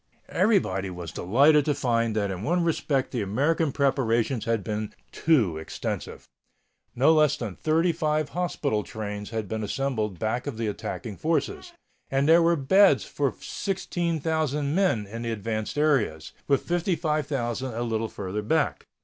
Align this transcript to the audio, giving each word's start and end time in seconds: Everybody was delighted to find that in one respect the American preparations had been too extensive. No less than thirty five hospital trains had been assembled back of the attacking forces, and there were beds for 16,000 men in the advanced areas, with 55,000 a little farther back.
Everybody 0.29 0.89
was 0.89 1.11
delighted 1.11 1.63
to 1.65 1.75
find 1.75 2.15
that 2.15 2.31
in 2.31 2.41
one 2.41 2.63
respect 2.63 3.11
the 3.11 3.21
American 3.21 3.71
preparations 3.71 4.45
had 4.45 4.63
been 4.63 4.95
too 5.11 5.59
extensive. 5.59 6.27
No 6.95 7.13
less 7.13 7.37
than 7.37 7.55
thirty 7.55 7.91
five 7.91 8.29
hospital 8.29 8.81
trains 8.81 9.29
had 9.29 9.47
been 9.47 9.63
assembled 9.63 10.17
back 10.17 10.47
of 10.47 10.57
the 10.57 10.65
attacking 10.65 11.17
forces, 11.17 11.73
and 12.09 12.27
there 12.27 12.41
were 12.41 12.55
beds 12.55 13.05
for 13.05 13.31
16,000 13.39 14.73
men 14.73 15.05
in 15.05 15.21
the 15.21 15.31
advanced 15.31 15.77
areas, 15.77 16.31
with 16.47 16.63
55,000 16.63 17.71
a 17.71 17.83
little 17.83 18.09
farther 18.09 18.41
back. 18.41 18.87